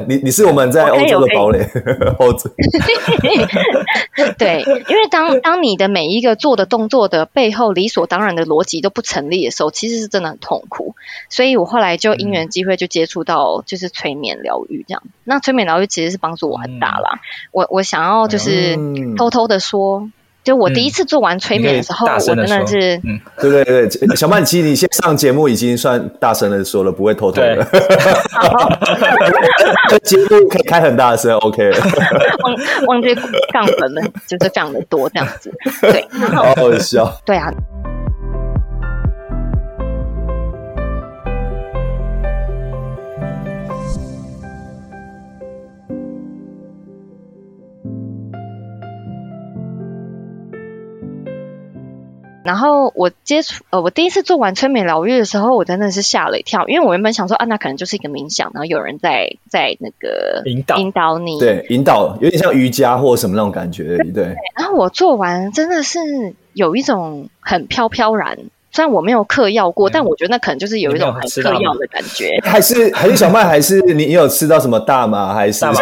[0.06, 1.58] 你你是我们在欧洲的堡垒
[2.18, 2.48] ，hold 住。
[4.38, 10.94] 对，因为当当你的每一个做的动作的背后理所当然的逻辑都不成立的时候，其实是真的很痛苦。
[11.28, 15.02] 所以我后来就因缘机会就接触到就是催眠疗愈这样。
[15.24, 17.20] 那催眠疗愈其实是帮助我很大啦。
[17.50, 17.66] 我。
[17.72, 18.76] 我想要就是
[19.16, 20.12] 偷偷的说，嗯、
[20.44, 27.66] 就我第一次做完催眠的时候，嗯、我真的是，嗯、对对对，小曼，其实你先上节目已经算大声的说了，不会偷偷的。
[30.04, 31.64] 节目可以开很大声，OK。
[31.72, 31.78] 了。
[32.44, 32.54] 忘
[32.88, 33.14] 忘记
[33.54, 37.50] 杠粉了，就是非常的多这样子，对，好好笑，对啊。
[52.44, 64.34] 然后我接触呃，我第一次做完催眠疗愈的时候，我真的是吓了一跳，因为我原本想说啊，那可能就是一个冥想，然后有人在在那个引导引导你，对，引导有点像瑜伽或什么那种感觉，对。
[64.56, 66.00] 然后我做完真的是
[66.52, 68.36] 有一种很飘飘然，
[68.72, 72.38] 虽然我没有嗑药过，嗯、但我觉得那可能就是有一种很嗑药的感觉。
[72.42, 75.74] 还是还是小麦，还是你你有吃到什么大麻还是什么？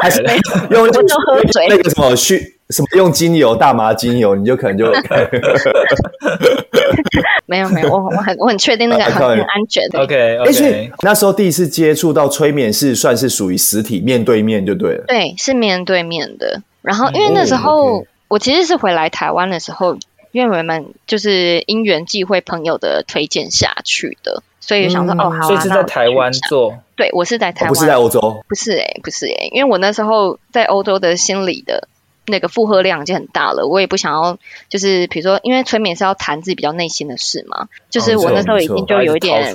[0.00, 0.22] 还是
[0.70, 2.55] 用我就喝水那个什么去。
[2.70, 4.86] 什么用精油大麻精油，你就可能就
[7.46, 10.00] 没有没有，我我很我很确定那个 很很安全的。
[10.00, 15.04] OK OK，那时候第一次接触到催眠是算是属于实体面对面就对了。
[15.06, 16.60] 对，是面对面的。
[16.82, 19.96] 然后因为那时候我其实是回来台湾的时候，
[20.32, 26.76] 因为我们就是因缘际会朋友的推荐下去的，所以想说哦，好，所以是在台湾做。
[26.96, 28.42] 对，我是在台湾，不是在欧洲。
[28.48, 31.86] 不是哎，不是哎，因为我那时候在欧洲的心理的。
[32.26, 39.54] 那个负荷量已经很大了，我也不想要，就是比如说，因为催眠是要谈自己比较内心的事嘛，就是我那时候已经就有一点，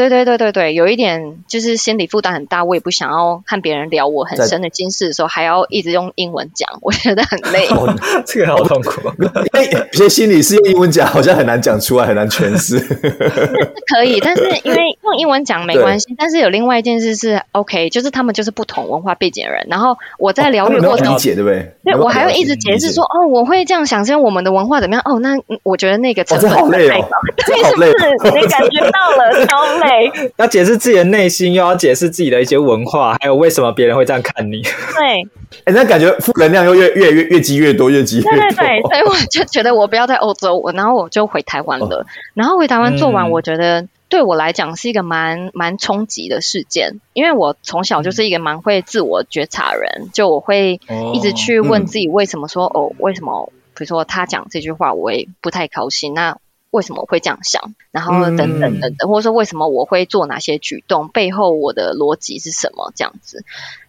[0.00, 7.68] 对对对对对，有一点就是心理负担很大，我也不想要和别人聊我很深的心事的时候，还要一直用英文讲，我觉得很累。
[8.24, 12.78] 这个好痛苦，因为有些心理是用英文讲，好像很难讲出来，很难诠释。
[12.78, 12.80] 是
[13.92, 21.74] 可以，但是因为用英文讲没关系，但是有另外一件事是 OK，就是他们就是不同文化背景的人，然后我在疗愈过程中，理解对不对？
[21.84, 22.08] 对我。
[22.08, 25.02] 还要一直解释说哦，我会这样想，因为我们的文化怎么样？
[25.04, 26.70] 哦，那我觉得那个成本太高，
[27.46, 27.92] 对，是不是？
[28.40, 29.89] 你感觉到了，超累。
[29.90, 34.62] 对，要解释自己的内心，又要解释自己的一些文化，还有为什么别人会这样看你。
[34.62, 35.28] 对，
[35.66, 38.30] 哎，那感觉负能量又越越越越积越多，越积越多。
[38.30, 41.86] 对对对，所以我就觉得我不要在欧洲，我然后我就回台湾了。
[41.86, 50.80] 哦、然后回台湾做完，我觉得对我来讲是一个蛮蛮冲击的事件，因为我从小就是一个蛮会自我觉察人，就我会
[51.12, 56.36] 一直去问自己为什么说哦，哦，为什么，比如说他讲这句话，我也不太高兴，那。
[56.70, 57.74] 为什么我会这样想？
[57.90, 61.08] 然后等等等等，嗯、或者说为什么我会做哪些举动？
[61.08, 62.92] 背后我的逻辑是什么？
[62.94, 63.44] 这样子，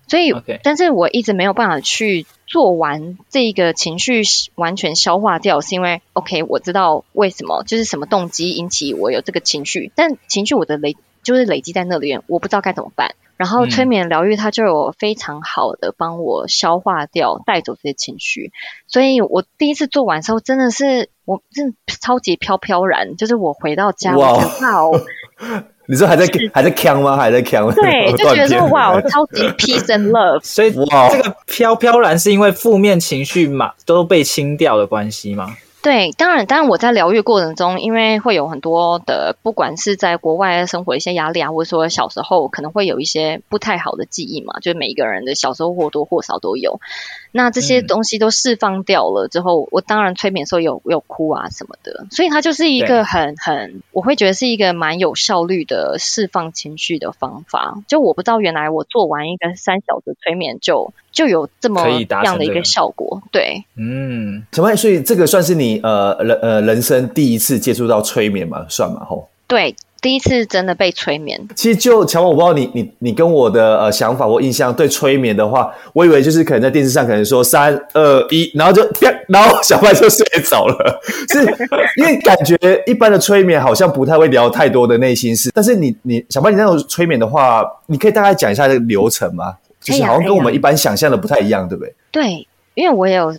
[0.08, 4.24] 所以但是我一直没有办法去做完这个情绪
[4.56, 13.16] 完全消化掉，是因为 OK，我知道为什么，就是什么动机引起我有这个情绪，但情绪我的累就是累积在那里，我不知道该怎么办。
[13.42, 18.52] 然后催眠疗愈它就有非常好的帮我消化掉、带走这些情绪，
[18.86, 25.02] 所以我第一次做完之后，真的是我真的超级飘飘然，就是我回到家，哇哦，
[25.90, 27.18] 你说还在是 还在呛吗？
[27.18, 27.68] 还在呛？
[27.74, 30.40] 对， 就觉得说哇，超级 peace and love。
[30.44, 35.56] 所以哇，这个飘飘然是因为负面情绪嘛都被清掉的关系吗？
[35.84, 46.80] 对，当然，当然，我在疗愈过程中，因为会有很多的，不管是在国外生活一些压力啊，或者说小时候可能会有一些不太好的记忆嘛，就是每一个人的小时候或多或少都有。
[47.32, 57.82] 那这些东西都释放掉了之后，嗯、我当然催眠的时候有有哭啊什么的，所以它就是一个很很，我会觉得是一个蛮有效率的释放情绪的方法。
[57.88, 61.90] 就我不知道原来我做完一个三小时催眠就就有这么
[62.24, 63.22] 样的一个效果。
[63.32, 68.66] 对，嗯，小麦，所以这个算是你呃人呃人生第一次接触到催眠嘛？
[68.70, 69.06] 算嘛？
[69.06, 69.76] 吼，对。
[70.02, 78.82] 第一次真的被催眠，其实就乔王，我不知道你你你跟我的呃想法或印象，对催眠的话，我以为就是可能在电视上可能说三二一，然后就
[79.28, 81.40] 然后小麦就睡着了， 是
[81.98, 89.54] 因为感觉一般的催眠好像不太会聊太多的内心事，但是你你小麦你那种催眠的话，你可以大概讲一下这个流程吗？
[89.80, 91.94] 就是好像跟我们一般想象的不太一样，对不对？
[92.12, 93.36] 对，因为我也有。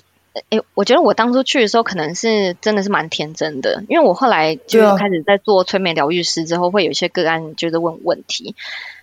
[0.50, 8.54] 哎，我觉得我当初去的时候，可能是真的是蛮天真的，因为我后来就开始在做催眠疗愈师之后，会有一些个案就是问问题，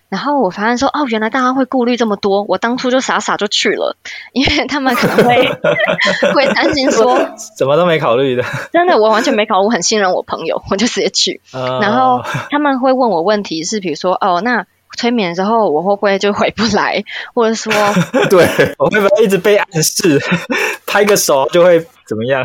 [0.08, 3.96] 然后我发现说，哦，原来大家会顾虑这么多，我当初就傻傻就去了，
[4.32, 5.48] 因为他们可能会
[6.34, 7.16] 会担心说，
[7.56, 14.66] 什么都没考虑的，真的，我完全没考虑，我很信任我朋友，我就直接去，然后他们会问我问题是，比如说，哦，那。
[14.96, 17.02] 催眠之后，我会不会就回不来？
[17.34, 17.72] 或者说，
[18.28, 18.46] 对，
[18.78, 20.20] 我会不会一直被暗示，
[20.86, 22.44] 拍个手就会怎么样？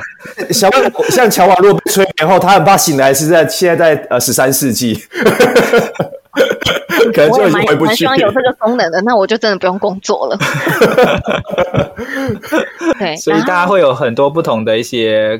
[0.52, 0.70] 小
[1.10, 4.96] 像乔瓦，洛被催眠后，他很怕醒来是在现在在呃十三世纪，
[7.14, 7.88] 可能就已经回不去。
[7.88, 10.38] 蛮希望有这个功能的，那我就真的不用工作了。
[13.00, 15.40] 对，所以大家会有很多不同的一些。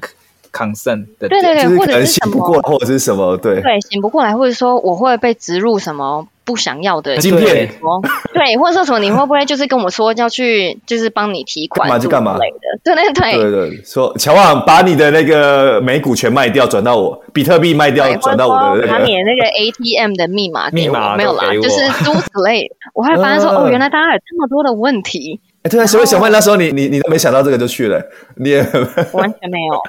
[0.52, 7.67] 抗肾的，对对对，或者是醒不过，或者是什么，对对，醒不过来，或者说我会被植入什么不想要的晶片，
[8.34, 11.99] 对，或者说什么你会不会就是跟我说要去，就是帮你提款，干嘛？
[12.03, 12.38] 就干嘛，
[12.84, 13.34] 对对对。
[13.34, 25.41] 对对，说乔旺把你的那个美股全卖掉，转到我比特币卖掉，转到我的，把你的那个 ATM 的密码密码没有啦，就是诸此类，我会发现说哦，原来大家有这么多的问题。
[25.65, 27.99] 哎，对啊，所以小慧那时候你你你都没想到这个就去了，
[28.38, 28.62] 你也
[29.13, 29.82] 完全没有。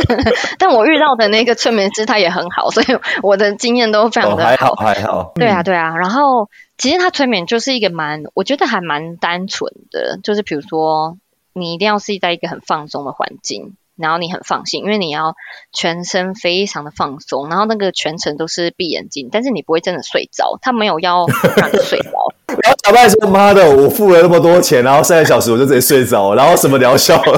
[0.58, 2.86] 但我遇到的那个催眠师他也很好，所以
[3.22, 5.32] 我的经验都非常的好，哦、还好还好。
[5.34, 11.18] 对啊对啊，然后其实他催眠就是一个蛮，我觉得还蛮单纯的，就是比如说
[11.52, 13.74] 你一定要是在一个很放松的环境。
[14.00, 15.34] 然后你很放心，因为你要
[15.72, 22.12] 全身非常的放松，然后那个全程都是闭眼睛，但是你不会真的睡着，他没有要让你睡着。
[22.90, 27.22] 然后小麦说：“妈的，我付了那么多钱，然后三个小时我就直接睡着，然后什么疗效？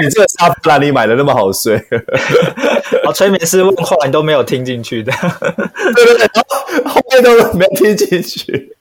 [0.00, 1.76] 你这个沙发哪里买的那么好睡？”
[3.06, 5.12] 啊， 催眠师问话你都没有听进去的，
[5.94, 8.76] 对对对，然后后面都没听进去。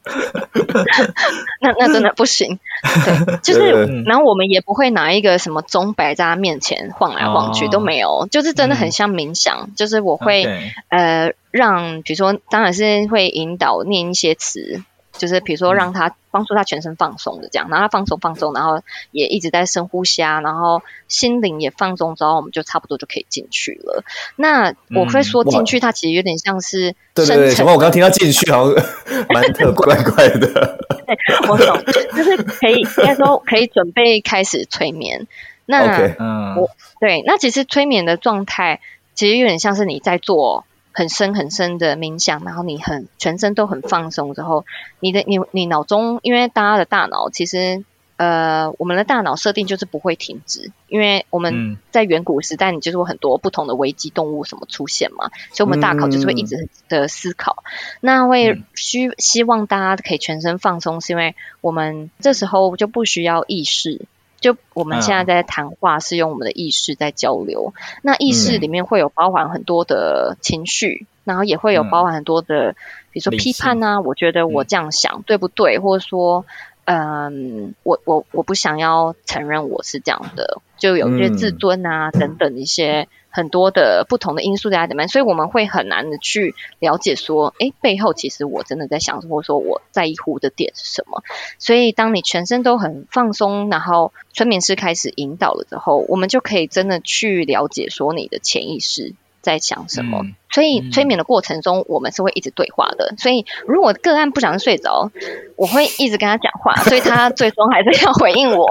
[1.61, 2.59] 那那真的不行，
[3.05, 10.45] 对，就是，然后我们也不会拿一个什么钟摆在他面前晃来晃去，哦、都没有，就是真的很像冥想，嗯、就是我会.
[10.89, 14.81] 呃让，比如说，当然是会引导念一些词。
[15.17, 24.03] 就是比如说让他帮助他全身放松的这样，然后他放松放松，然后也一直在深呼吸啊，然后心灵也放松之后，我们就差不多就可以进去了。
[24.35, 27.73] 那我会说进去，它其实有点像是对对对，什么？
[27.73, 28.83] 我刚刚听到进去好像
[29.29, 30.79] 蛮特 怪怪的。
[31.05, 31.17] 对，
[31.49, 31.83] 我懂，
[32.15, 35.27] 就是可以应该说可以准备开始催眠。
[35.65, 36.69] 那 Okay, 我
[36.99, 38.81] 对，那其实催眠的状态
[39.13, 40.65] 其实有点像是你在做。
[40.93, 44.65] 很深很深的冥想，然后你很全身都很放松之后，
[44.99, 47.83] 你的你你脑中，因为大家的大脑其实
[48.17, 57.63] 呃，我们的大脑设定就是不会停止，因为我们在远古时代，你就是有很多不同的危机动物什么出现嘛，所以我们大脑就是会一直的思考，
[57.99, 64.05] 那会需希望大家可以全身放松，是因为我们这时候就不需要意识。
[64.41, 72.75] 就我们现在在谈话是用我们的意识在交流，嗯、那意识里面会有包含很多的情绪，嗯、然后也会有包含很多的，
[73.11, 75.79] 比如说批判啊，我觉得我这样想、嗯、对不对？
[75.79, 76.43] 或者说，
[76.83, 83.07] 嗯，我我我不想要承认我是这样的，就有一些自尊啊、嗯、等等一些。
[83.31, 91.23] 很多的不同的因素在里面，所以我们会很难的去了解说，哎，背后其实我真的在想，或者说我在乎的点是什么。
[91.57, 99.15] 所以，当你全身都很放松，然后催眠师开始引导了之后，我们就可以真的去了解说你的潜意识。
[99.41, 100.19] 在想什么？
[100.23, 103.13] 嗯、所以催眠的过程中，我们是会一直对话的。
[103.17, 105.11] 所以如果个案不想睡着，
[105.55, 108.67] 我会一直跟他讲话， 所以他最终还是要回应我。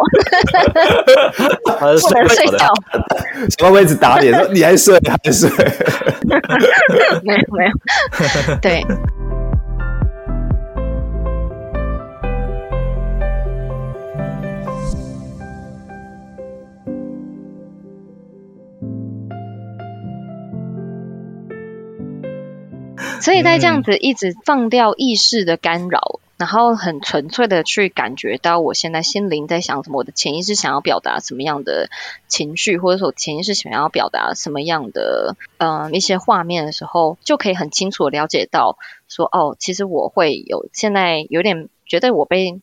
[1.65, 2.73] 不能睡觉，
[3.51, 4.49] 什么位置打脸？
[4.55, 4.99] 你还睡？
[5.01, 5.51] 还睡？
[7.23, 8.85] 没 有没有， 对。
[23.21, 31.91] 所以在这样子一直放掉意识的干扰，然后很纯粹的去感觉到我现在心灵在想什么，我的潜意识想要表达什么样的
[32.27, 42.61] 情绪，或者说潜意识想要表达什么样的嗯、呃、一些画面的时候，就可以很清楚的了解到说哦，其实我会有现在有点觉得我被。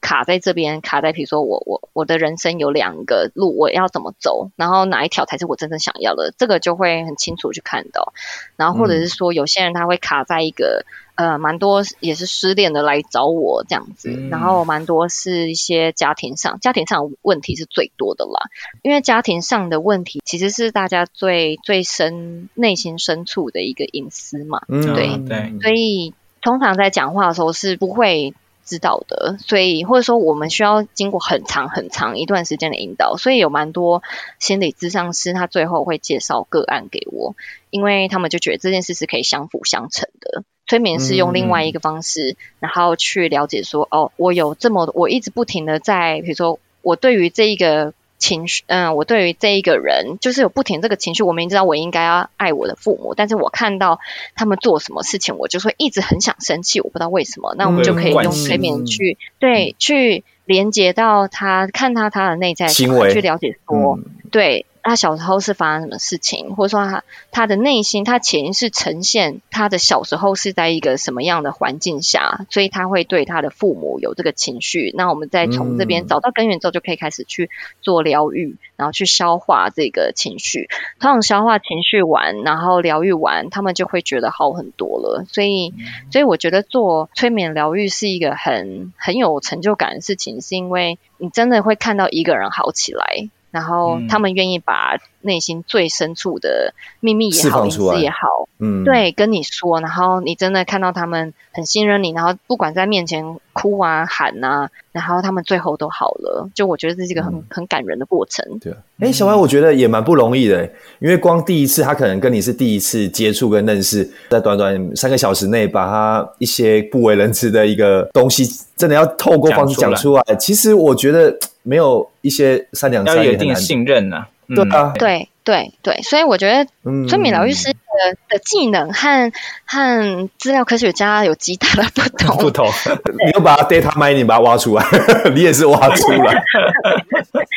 [0.00, 8.12] 卡在这边，卡在比如说我我我的人生有两个路，我要怎么走，然后哪一条才是我真正想要的，这个就会很清楚去看到。
[8.56, 10.86] 然后或者是说，有些人他会卡在一个、
[11.16, 18.48] 嗯、呃，蛮多也是失恋的来找我这样子，嗯、然后蛮多是一些家庭上家庭上问题是最多的啦，
[18.82, 28.34] 因为家庭上的问题其实是大家最最深内心深处的一个隐私嘛，嗯、对对，所以通常在讲话的时候是不会。
[28.70, 34.04] 知道的，所以或者说我们需要经过很长很长一段时间的引导，所以有蛮多
[34.38, 37.34] 心理咨商师他最后会介绍个案给我，
[37.70, 40.44] 因为他们就觉得这件事是可以相辅相成的。
[40.68, 47.92] 催眠是用另外一个方式，嗯、然后去了解说，哦，我有这么我一直不停的在，比如说我对于这一个。
[48.20, 51.24] 情绪，嗯，我对于这一个人就是有不停这个情绪。
[51.24, 53.98] 我明知道我应该要爱我的父母，但是我看到
[54.36, 56.80] 他们做什么事情，我就会一直很想生气。
[56.80, 64.66] 我不知道为什么，那我们就可以用催眠去，对，去连接到他，看他他的内在行为，去了解说，嗯、对。
[64.90, 74.92] 他小时候是发生什么事情，或者说他他的内心，他潜意识呈现他的小时候是在一个什么样的环境下，所以他会对他的父母有这个情绪。
[74.96, 80.68] 那我们再从这边找到根源之后，就可以开始去做疗愈，然后去消化这个情绪。
[80.98, 85.24] 通常消化情绪完，然后疗愈完，他们就会觉得好很多了。
[85.28, 85.72] 所以，
[86.10, 93.28] 所以我觉得做催眠疗愈是一个很很有成就感的事情，是因为你真的会看到一个人好起来。
[93.50, 99.80] 然后他们愿意把内心最深处的秘密也好，隐私也好，嗯，对，跟你说。
[99.80, 106.48] 然后你真的看到他们很信任你，然后不管在面前哭啊喊啊，然后他们最后都好了。
[106.54, 108.44] 就我觉得这是一个很、嗯、很感人的过程。
[108.60, 110.64] 对，哎，小歪，我觉得也蛮不容易的，
[110.98, 118.44] 因为光第一次他可能跟你是第一次接触跟认识，在短短三个小时内，把他一些不为人知的一个东西，
[118.76, 120.22] 真的要透过方式讲出来。
[120.38, 121.38] 其实我觉得。
[121.62, 124.28] 没有一些善良，要有一定信任呐、啊。
[124.54, 126.66] 对啊，对对对，所以我觉得
[127.08, 127.78] 催眠疗愈师的、
[128.10, 129.32] 嗯、的技能和
[129.64, 132.36] 和资料科学家有极大的不同。
[132.40, 132.66] 不同，
[133.24, 134.84] 你又把它 data mining 把它挖出来，
[135.34, 136.32] 你也是挖出来。
[136.34, 136.42] 哎，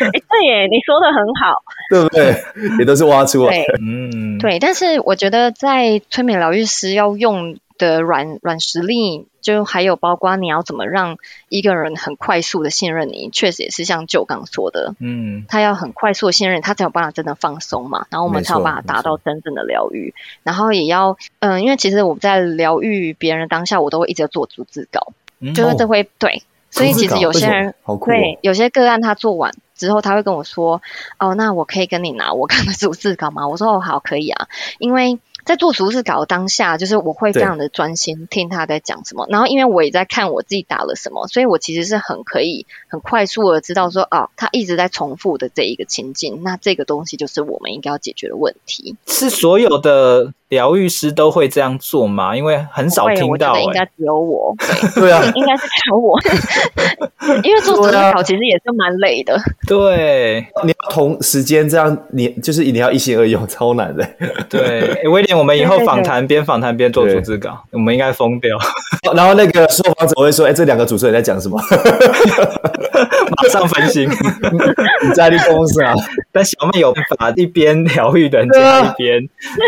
[0.09, 1.55] 对耶，你说的很好，
[1.89, 2.77] 对不对？
[2.79, 3.51] 也都是挖出来。
[3.51, 11.17] 对嗯，对，但是我觉得在催眠疗愈师要用的软软实力，就还有包括你要怎么让
[11.49, 20.13] 一个人很快速的信任你，确实也是像 Joe 刚说的，嗯，他要很快速的信任，他才有办法真的放松嘛，然后我们才有办法达到真正的疗愈，
[20.43, 27.73] 然后也要，嗯，因为其实我在疗愈别人当下，我都会一直做逐字稿，嗯、就是这会对，所以其实有些人
[28.05, 30.81] 对有些个案他做完之后，他会跟我说，
[31.17, 33.47] 哦，那我可以跟你拿我刚的逐字稿吗？
[33.47, 34.47] 我说哦，好，可以啊，
[34.79, 35.19] 因为。
[35.45, 48.95] 在做逐字稿当下，就是我会非常的专心听他在讲什么，然后因为我也在看我自己打了什么，所以我其实是很可以很快速的知道说，哦，他一直在重复的这一个情境，那这个东西就是我们应该要解决的问题。
[49.07, 52.37] 是所有的疗愈师都会这样做吗？
[52.37, 53.61] 因为很少听到、欸。
[53.63, 54.55] 应该只有我。
[54.93, 56.19] 对，啊， 应该是只有我。
[57.43, 59.35] 因为做指甲其实也是蛮累的。
[59.67, 64.07] 对，你要同时间这样，你就是你要一心二用，超难的。
[64.47, 68.55] 对，威廉，我们以后访谈边访谈边做逐字稿，我们应该疯掉。
[69.15, 71.59] 然后那个受访者会说：“哎、欸，这两个主持人在讲什么？”
[73.35, 74.07] 马上分心。
[74.07, 75.93] 你在立公司啊？
[76.31, 79.21] 但小妹有办法一边疗愈人家一边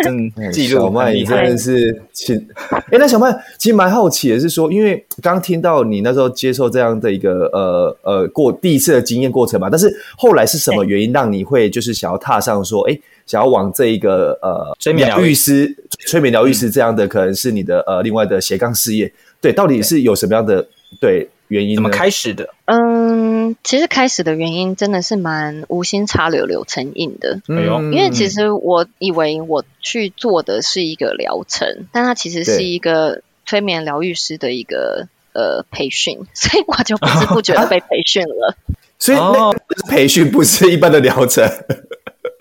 [0.07, 0.74] 嗯记录。
[0.75, 2.35] 小麦，你真的是亲。
[2.69, 15.75] 哎、欸，那小麦其实蛮好奇的是说，因为刚听到你那时候接受这样的一个呃呃过第一次的经验过程嘛，但是后来是什么原因让你会就是想要踏上说，哎、欸，想要往这一个呃催眠疗愈师、
[16.07, 19.11] 催眠疗愈师这样的可能是你的呃另外的斜杠事业？
[19.41, 20.65] 对，到底是有什么样的
[20.99, 21.75] 对原因？
[21.75, 22.49] 怎么开始的？
[22.65, 27.41] 嗯，其实开始的原因真的是蛮无心插柳柳成荫的。
[27.47, 38.55] 哎呦，因为其实我以为我去做的是一个疗程，但它其实是一个催眠疗愈师的一个呃培训， 所以我就不知不觉的被培训了。
[38.97, 39.51] 所以那
[39.89, 41.47] 培训不是一般的疗程。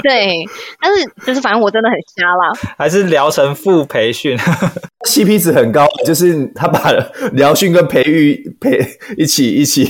[0.03, 0.45] 对，
[0.79, 4.37] 但是就是反正我真的很瞎啦，还是疗程副培训
[5.09, 6.93] ，CP 值很高，就是他把
[7.33, 8.79] 疗训跟培育培
[9.17, 9.83] 一起一起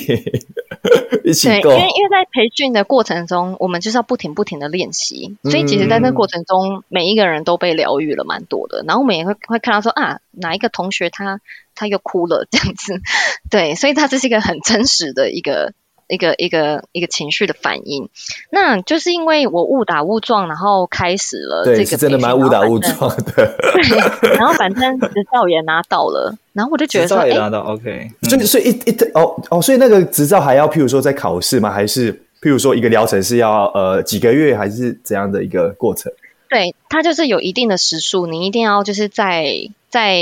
[1.27, 8.85] 一起对，因为因为在培训的过程中，我们就是要不停不停的练习，所以其实在那过程中，嗯、每一个人都被疗愈了蛮多的。
[8.87, 11.41] 然后我们也会会看到说啊，哪一个同学他
[11.75, 13.01] 他又哭了这样子，
[13.51, 15.73] 对，所以他这是一个很真实的一个。
[16.15, 18.09] 一个一个一个情绪的反应，
[18.51, 23.23] 那就是因为我误打误撞，然后开始了这个，是真的蛮误打误撞的。
[23.35, 28.11] 对，然后反正执照也拿到了，然后我就觉得说，执照也拿到，OK。
[28.23, 31.71] 所以，所以一一哦哦，所以那个执照还要，譬如说在考试吗？
[31.71, 36.11] 还是譬如说一个疗程是要呃几个月，还是怎样的一个过程？
[36.55, 39.71] 对，它就是有一定的时数，你一定要就是在。
[39.95, 40.19] 在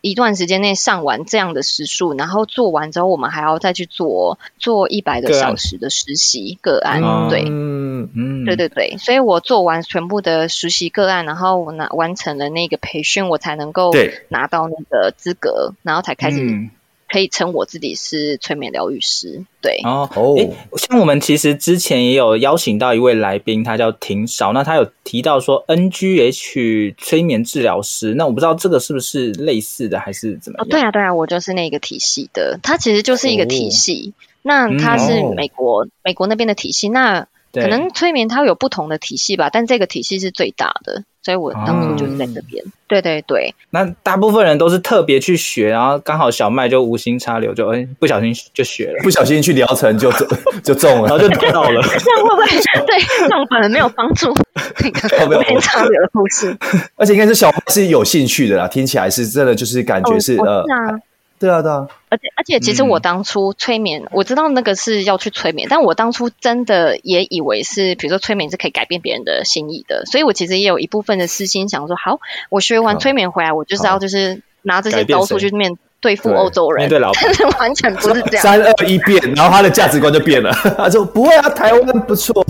[0.00, 7.00] 一段时间内上完这样的时数，然后做完之后，我们还要再去做做一百个小时的实习个案。
[7.00, 13.92] 个案对，嗯嗯，对对对，所以我做完全部的实习个案，然后我拿完成了那个培训，我才能够
[14.28, 16.70] 拿到那个资格，然后才开始、嗯。
[17.12, 20.08] 可以称我自己是催眠疗愈师，对哦。
[20.38, 30.66] 诶，像我们其实之前也有邀请到一位来宾，他叫庭少，那他有提到说 NGH 催眠治疗师，那我不知道这个是不是类似的，还是怎么样？
[30.66, 34.14] 哦，对啊，对啊，我就是那个体系的，它其实就是一个体系。
[34.16, 41.04] 哦、那它是美国、嗯哦、美国那边的体系，那可能催眠它有不同的体系吧，但这个体系是最大的。
[41.22, 43.54] 所以我当初就是在这边，嗯、对对对。
[43.70, 50.26] 那大部分人都是特别去学，然后刚好小麦就无心插柳，就哎不小心就学了，不小心去疗程就中
[50.64, 51.80] 就中了，然后就得到了。
[51.98, 52.46] 这样会不会
[52.86, 54.34] 对这种本能没有帮助？
[54.82, 56.56] 那个无心插柳的故事。
[56.96, 61.00] 而且应该是小麦是有兴趣的啦，听起来是真的，就是感觉是、哦、呃。
[61.42, 75.76] 对啊，对啊，而且而且，其实我当初催眠，嗯、我知道那个是要去催眠，但我当初真的也以为是，比如说催眠是可以改变别人的心意的，所以我其实也有一部分的私心想说，好，我学完催眠回来，我就是要就是拿这些招数去面。
[76.02, 78.42] 对付欧洲人，对老但是 完全不是这样。
[78.42, 80.52] 三二一变，然后他的价值观就变了。
[80.76, 82.44] 他说：“不会啊，台湾不错。”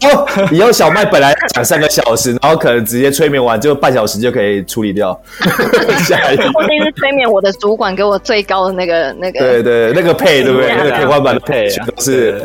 [0.00, 5.16] 然后以后小麦本来讲三个小时，然后可能直接催眠完就半小时就可以处理掉。
[6.08, 9.38] 下一个，我那是催眠我的主管给我最高的那个那个。
[9.38, 10.74] 对对，那个配对不对？
[10.74, 12.40] 那个天花板的配都是。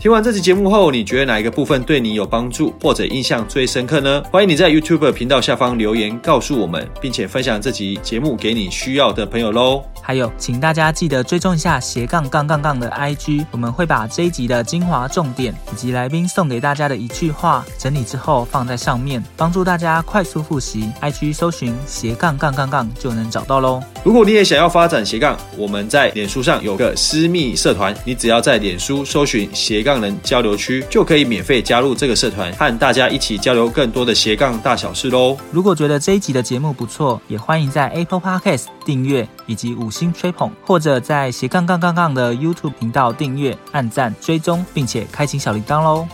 [0.00, 4.20] 听完这期节目后，你觉得哪一个部分对你有帮助，或者印象最深刻呢？
[4.32, 9.84] 欢迎你在 YouTube 频道下方留言告诉我们，并且分享这集节目给你需要的朋友喽！
[10.00, 20.90] 还有，请大家记得追踪一下斜杠杠杠杠的 IG，我们会把这一集的精华重点以及来宾送给大家的一句话整理之后放在上面，帮助大家快速复习。
[21.02, 23.82] IG 搜寻斜杠杠杠杠就能找到喽。
[24.04, 35.36] 如果你也想要发展斜杠，我们在脸书上有个私密社团，你只要在脸书搜寻斜杠人交流区，就可以免费加入这个社团，和大家一起交流更多的斜杠大小事喽。
[35.50, 46.06] 如果觉得这一集的节目不错，也欢迎在 Apple Podcast 订阅以及五星吹捧，或者在斜杠杠杠杠的 YouTube 频道订阅、按赞、追踪，并且开启小铃铛喽。